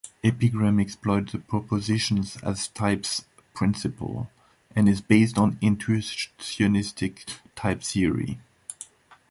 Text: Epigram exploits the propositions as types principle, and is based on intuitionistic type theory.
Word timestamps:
Epigram 0.23 0.79
exploits 0.79 1.31
the 1.31 1.37
propositions 1.37 2.35
as 2.37 2.69
types 2.69 3.25
principle, 3.53 4.31
and 4.75 4.89
is 4.89 4.99
based 4.99 5.37
on 5.37 5.57
intuitionistic 5.57 7.35
type 7.55 7.83
theory. 7.83 8.39